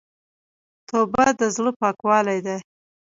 توبه 0.87 1.25
د 1.39 1.41
زړه 1.55 1.71
پاکوالی 1.79 2.39
ده. 2.45 2.55